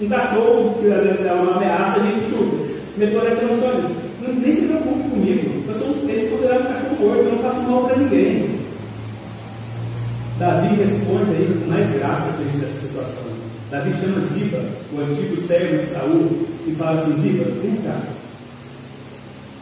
[0.01, 2.60] um cachorro que às vezes é uma ameaça, a gente chuta.
[3.01, 3.73] Mefibosete não só
[4.21, 5.63] nem se preocupe comigo.
[5.67, 8.59] Eu sou um eles consideraram um cachorro morto, eu não faço mal para ninguém.
[10.37, 13.23] Davi responde aí com mais graça diante dessa situação.
[13.71, 17.99] Davi chama Ziba, o antigo servo de Saul, e fala assim: Ziba, vem cá.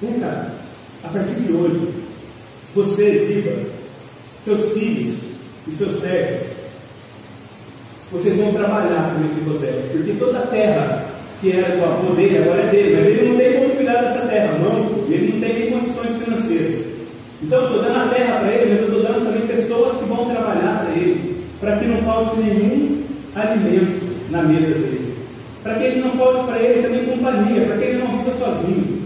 [0.02, 0.52] Vem cá.
[1.06, 1.94] A partir de hoje,
[2.76, 3.56] você, Ziba,
[4.44, 5.18] seus filhos
[5.66, 6.48] e seus servos,
[8.12, 11.09] vocês vão trabalhar com Mefibosete, porque toda a terra
[11.40, 14.28] que era do avô dele, agora é dele, mas ele não tem como cuidar dessa
[14.28, 16.86] terra, não, ele não tem nem condições financeiras.
[17.42, 20.26] Então, estou dando a terra para ele, mas eu estou dando também pessoas que vão
[20.26, 23.04] trabalhar para ele, para que não falte nenhum
[23.36, 25.16] alimento na mesa dele,
[25.64, 29.00] para que ele não falte para ele também companhia, para que ele não viva sozinho.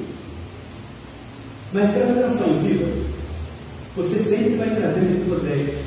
[1.72, 2.86] Mas presta atenção, Ziba,
[3.96, 5.78] você sempre vai trazer Mefibosete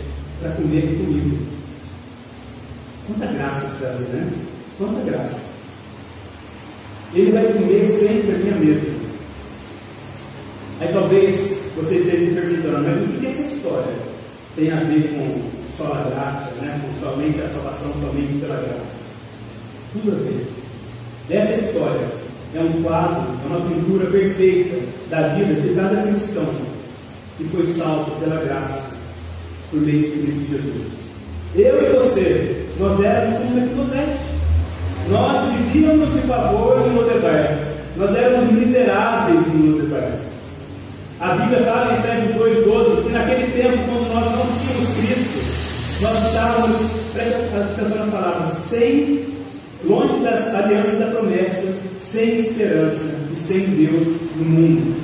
[0.40, 1.38] para comer comigo.
[3.08, 4.28] Quanta graça isso dá, né?
[4.78, 5.56] Quanta graça
[7.14, 8.90] ele vai comer sempre aqui à mesa.
[10.80, 13.94] Aí talvez você esteja se perguntando, mas o que essa história
[14.56, 16.80] tem a ver com só a graça, né?
[16.82, 18.96] com somente a salvação, somente pela graça?
[19.92, 20.46] Tudo a ver.
[21.30, 22.06] Essa história
[22.54, 24.76] é um quadro, é uma pintura perfeita
[25.10, 26.48] da vida de cada cristão
[27.36, 28.96] que foi salvo pela graça
[29.70, 30.96] por meio de Cristo Jesus.
[31.54, 34.18] Eu e você, nós éramos como Mefibosete.
[35.08, 36.75] Nós vivíamos de favor.
[37.96, 40.10] Nós éramos miseráveis em Lodebar.
[41.20, 46.26] A Bíblia fala em Efésios 2,12 que naquele tempo, quando nós não tínhamos Cristo, nós
[46.26, 46.76] estávamos,
[47.14, 49.24] preste atenção na palavra, sem,
[49.84, 54.96] longe das alianças da promessa, sem esperança sem Deus no mundo.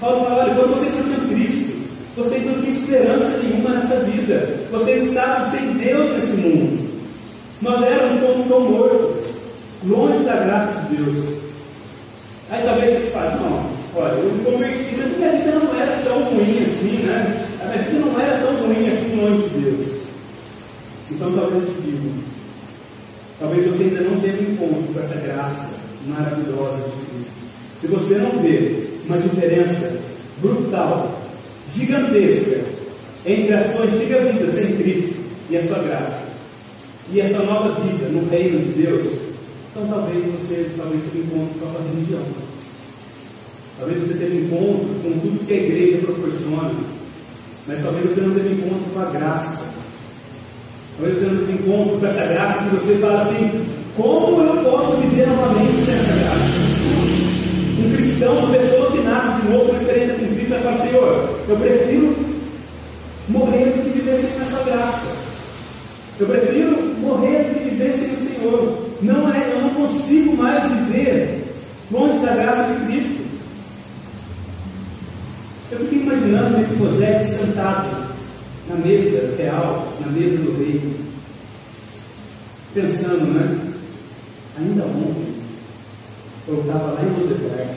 [0.00, 1.72] Paulo fala: olha, quando vocês não tinham Cristo,
[2.16, 6.90] vocês não tinham esperança nenhuma nessa vida, vocês estavam sem Deus nesse mundo.
[7.60, 9.24] Nós éramos como um cão morto,
[9.84, 11.31] longe da graça de Deus.
[13.30, 17.46] Não, olha, eu me converti, mas minha vida não era tão ruim assim, né?
[17.60, 20.02] A minha vida não era tão ruim assim longe de Deus.
[21.10, 22.10] Então talvez eu te digo,
[23.38, 25.70] talvez você ainda não tenha um encontro com essa graça
[26.06, 27.32] maravilhosa de Cristo.
[27.80, 30.00] Se você não vê uma diferença
[30.40, 31.20] brutal,
[31.76, 32.64] gigantesca,
[33.24, 35.14] entre a sua antiga vida sem Cristo
[35.48, 36.24] e a sua graça,
[37.12, 39.06] e essa nova vida no reino de Deus,
[39.70, 42.51] então talvez você talvez tenha um encontro com a religião.
[43.82, 46.70] Talvez você tenha encontro com tudo que a igreja proporciona,
[47.66, 49.64] mas talvez você não tenha encontro com a graça.
[50.96, 53.66] Talvez você não tenha encontro com essa graça que você fala assim,
[53.96, 56.62] como eu posso viver novamente sem essa graça?
[57.80, 61.40] Um cristão, uma pessoa que nasce de novo, uma experiência com Cristo, vai falar, Senhor,
[61.48, 62.16] eu prefiro
[63.30, 65.08] morrer do que viver sem a sua graça.
[66.20, 68.88] Eu prefiro morrer do que viver sem o Senhor.
[69.02, 71.42] Não é, eu não consigo mais viver
[71.90, 73.22] longe da graça de Cristo.
[75.72, 75.78] Eu
[76.42, 77.88] fiquei imaginando Mefibosete sentado
[78.68, 80.96] na mesa real, na mesa do rei,
[82.74, 83.58] pensando, né?
[84.58, 85.34] Ainda ontem,
[86.48, 87.74] eu estava lá em Lodebar,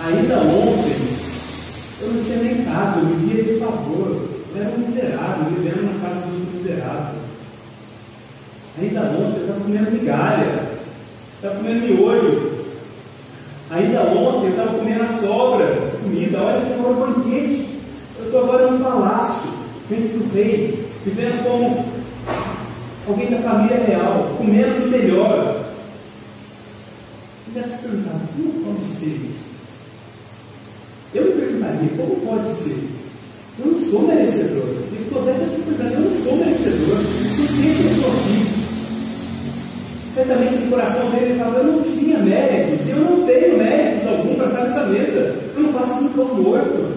[0.00, 0.96] ainda ontem,
[2.00, 6.08] eu não tinha nem casa, eu vivia de favor, eu era um miserável, vivendo na
[6.08, 7.20] casa do miserável.
[8.78, 10.68] Ainda ontem, eu estava comendo migalha,
[11.40, 12.56] estava comendo miojo,
[13.68, 17.68] Ainda ontem eu estava comendo a sobra de comida, olha que agora um banquete.
[18.18, 19.50] Eu estou agora num palácio,
[19.90, 21.84] dentro do rei, vivendo como
[23.08, 25.64] alguém da família real, comendo do melhor.
[27.48, 29.46] E deve se perguntar, como pode ser isso?
[31.14, 32.78] Eu me perguntaria, como pode ser?
[33.58, 34.66] Eu não sou merecedor.
[34.92, 36.96] E o José está se perguntando, eu não sou merecedor.
[37.36, 38.66] Por que eu estou aqui?
[40.14, 44.08] Certamente no coração dele ele falava, eu não tinha méritos, e eu não tenho méritos
[44.08, 45.36] algum para estar nessa mesa.
[45.54, 46.96] Eu não passo um pão morto.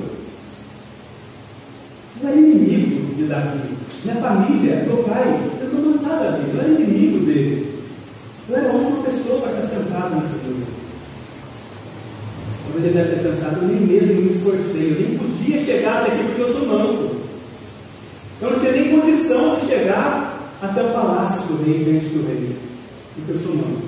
[2.21, 3.59] Eu era inimigo de Davi.
[4.03, 7.83] Minha família, meu pai, eu não matava Davi, eu era inimigo dele.
[8.47, 10.79] Eu era a última pessoa para estar sentado nessa mesa.
[12.63, 16.13] Talvez ele deve ter pensado, eu nem mesmo me esforcei, eu nem podia chegar até
[16.13, 17.15] aqui porque eu sou manco.
[18.41, 22.69] Eu não tinha nem condição de chegar até o palácio do rei, diante do rei
[23.19, 23.81] porque eu sou humano.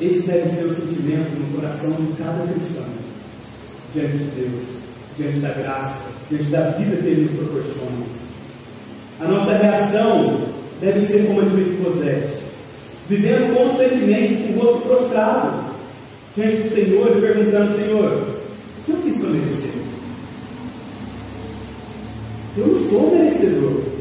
[0.00, 2.84] Esse deve ser o sentimento no coração de cada cristão,
[3.94, 4.62] diante de Deus,
[5.16, 8.06] diante da graça, diante da vida que Ele nos proporciona.
[9.20, 10.40] A nossa reação
[10.80, 12.38] deve ser como a de Mefibosete,
[13.08, 15.64] vivendo constantemente com o rosto prostrado
[16.36, 19.70] diante do Senhor e perguntando: Senhor, o que eu fiz para merecer?
[22.56, 23.93] Eu não sou merecedor.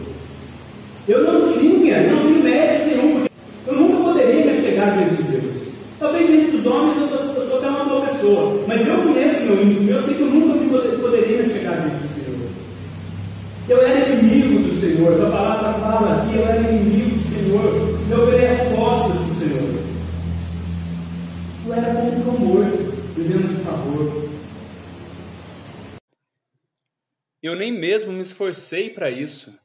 [27.43, 29.59] Eu nem mesmo me esforcei para isso.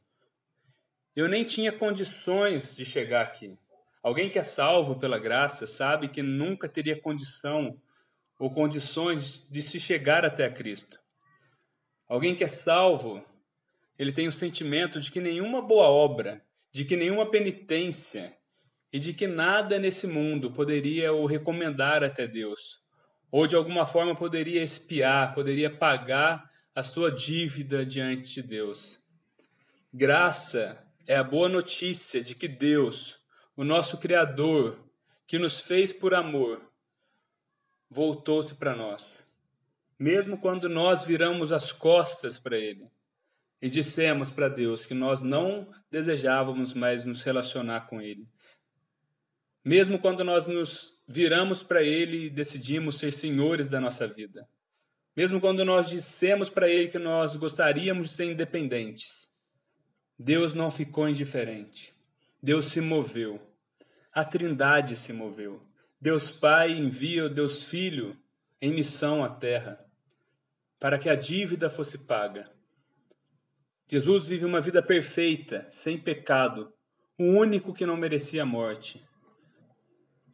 [1.14, 3.56] Eu nem tinha condições de chegar aqui.
[4.02, 7.80] Alguém que é salvo pela graça sabe que nunca teria condição
[8.36, 10.98] ou condições de se chegar até Cristo.
[12.08, 13.24] Alguém que é salvo,
[13.96, 18.36] ele tem o sentimento de que nenhuma boa obra, de que nenhuma penitência
[18.92, 22.80] e de que nada nesse mundo poderia o recomendar até Deus,
[23.30, 29.00] ou de alguma forma poderia espiar, poderia pagar a sua dívida diante de Deus.
[29.92, 33.18] Graça é a boa notícia de que Deus,
[33.56, 34.79] o nosso Criador,
[35.26, 36.62] que nos fez por amor,
[37.90, 39.26] voltou-se para nós.
[39.98, 42.88] Mesmo quando nós viramos as costas para Ele
[43.60, 48.24] e dissemos para Deus que nós não desejávamos mais nos relacionar com Ele.
[49.64, 54.48] Mesmo quando nós nos viramos para Ele e decidimos ser senhores da nossa vida.
[55.19, 59.29] Mesmo quando nós dissemos para Ele que nós gostaríamos de ser independentes
[60.16, 61.92] Deus não ficou indiferente.
[62.40, 63.42] Deus se moveu.
[64.12, 65.60] A Trindade se moveu.
[66.00, 68.16] Deus Pai envia o Deus Filho
[68.62, 69.85] em missão à terra
[70.79, 72.48] para que a dívida fosse paga.
[73.88, 76.73] Jesus vive uma vida perfeita, sem pecado,
[77.19, 79.04] o único que não merecia a morte.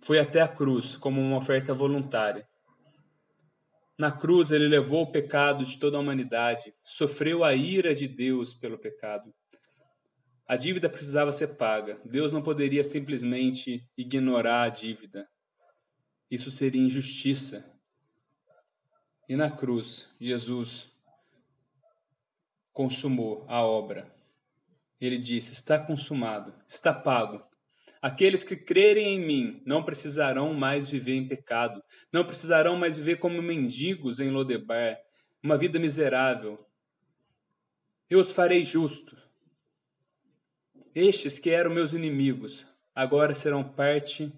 [0.02, 2.46] foi até a cruz como uma oferta voluntária.
[3.96, 8.52] Na cruz, ele levou o pecado de toda a humanidade, sofreu a ira de Deus
[8.52, 9.32] pelo pecado.
[10.46, 12.00] A dívida precisava ser paga.
[12.04, 15.28] Deus não poderia simplesmente ignorar a dívida.
[16.30, 17.72] Isso seria injustiça.
[19.28, 20.92] E na cruz, Jesus
[22.72, 24.12] consumou a obra.
[25.00, 27.42] Ele disse: Está consumado, está pago.
[28.04, 31.82] Aqueles que crerem em mim não precisarão mais viver em pecado,
[32.12, 34.98] não precisarão mais viver como mendigos em Lodebar,
[35.42, 36.62] uma vida miserável.
[38.10, 39.16] Eu os farei justo.
[40.94, 44.30] Estes que eram meus inimigos, agora serão parte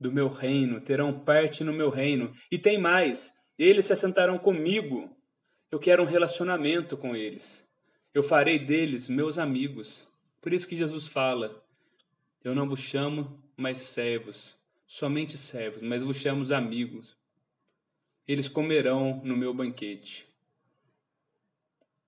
[0.00, 2.32] do meu reino, terão parte no meu reino.
[2.50, 5.14] E tem mais, eles se assentarão comigo.
[5.70, 7.68] Eu quero um relacionamento com eles.
[8.14, 10.08] Eu farei deles meus amigos.
[10.40, 11.62] Por isso que Jesus fala:
[12.42, 17.16] eu não vos chamo mais servos, somente servos, mas vos chamo amigos.
[18.26, 20.26] Eles comerão no meu banquete.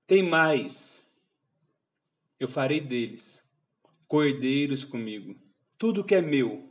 [0.07, 1.11] Tem mais.
[2.39, 3.43] Eu farei deles
[4.13, 5.35] cordeiros comigo.
[5.79, 6.71] Tudo que é meu,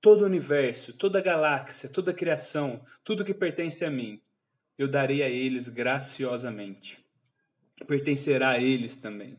[0.00, 4.22] todo o universo, toda a galáxia, toda a criação, tudo que pertence a mim,
[4.78, 7.04] eu darei a eles graciosamente.
[7.88, 9.36] Pertencerá a eles também.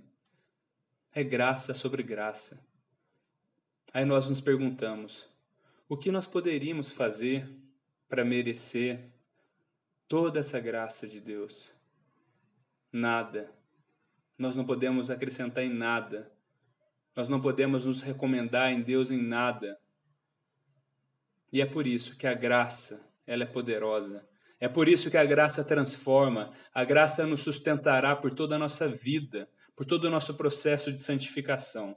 [1.14, 2.65] É graça sobre graça.
[3.96, 5.26] Aí nós nos perguntamos:
[5.88, 7.50] o que nós poderíamos fazer
[8.10, 9.10] para merecer
[10.06, 11.72] toda essa graça de Deus?
[12.92, 13.50] Nada.
[14.38, 16.30] Nós não podemos acrescentar em nada.
[17.16, 19.80] Nós não podemos nos recomendar em Deus em nada.
[21.50, 24.28] E é por isso que a graça, ela é poderosa.
[24.60, 28.90] É por isso que a graça transforma, a graça nos sustentará por toda a nossa
[28.90, 31.96] vida, por todo o nosso processo de santificação.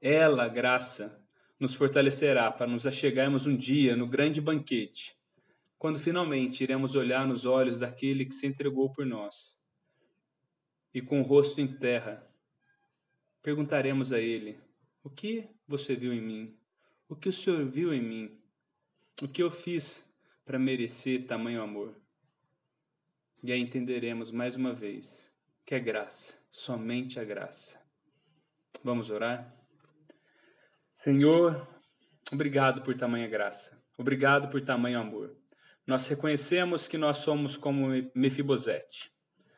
[0.00, 1.22] Ela, graça,
[1.58, 5.14] nos fortalecerá para nos achegarmos um dia no grande banquete,
[5.78, 9.58] quando finalmente iremos olhar nos olhos daquele que se entregou por nós.
[10.94, 12.26] E com o rosto em terra,
[13.42, 14.58] perguntaremos a ele:
[15.04, 16.58] O que você viu em mim?
[17.06, 18.40] O que o Senhor viu em mim?
[19.20, 20.10] O que eu fiz
[20.46, 21.94] para merecer tamanho amor?
[23.42, 25.30] E aí entenderemos mais uma vez
[25.66, 27.80] que é graça, somente a graça.
[28.82, 29.59] Vamos orar?
[31.02, 31.66] Senhor,
[32.30, 33.82] obrigado por tamanha graça.
[33.96, 35.34] Obrigado por tamanho amor.
[35.86, 39.10] Nós reconhecemos que nós somos como Mefibosete.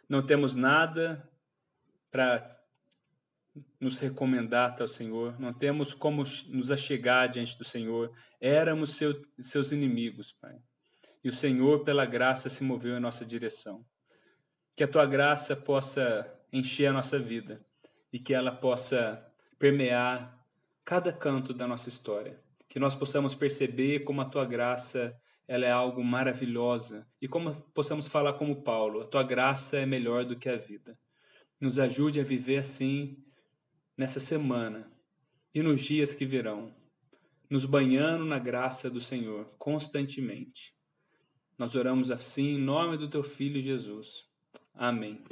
[0.09, 1.29] Não temos nada
[2.13, 2.49] para
[3.81, 8.13] nos recomendar ao Senhor, não temos como nos achegar diante do Senhor.
[8.41, 10.57] Éramos seu, seus inimigos, Pai.
[11.25, 13.85] E o Senhor, pela graça, se moveu em nossa direção.
[14.77, 17.61] Que a tua graça possa encher a nossa vida
[18.13, 19.29] e que ela possa
[19.59, 20.41] permear
[20.85, 22.41] cada canto da nossa história.
[22.69, 25.15] Que nós possamos perceber como a tua graça
[25.47, 30.25] ela é algo maravilhosa e como possamos falar como Paulo, a tua graça é melhor
[30.25, 30.99] do que a vida.
[31.61, 33.23] Nos ajude a viver assim
[33.97, 34.91] nessa semana
[35.55, 36.75] e nos dias que virão,
[37.51, 40.75] nos banhando na graça do Senhor constantemente.
[41.59, 44.25] Nós oramos assim em nome do teu filho Jesus.
[44.75, 45.23] Amém.